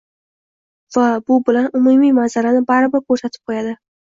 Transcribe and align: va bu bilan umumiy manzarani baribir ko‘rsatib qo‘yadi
va 0.95 1.03
bu 1.27 1.37
bilan 1.49 1.69
umumiy 1.81 2.17
manzarani 2.21 2.65
baribir 2.73 3.07
ko‘rsatib 3.11 3.53
qo‘yadi 3.53 3.79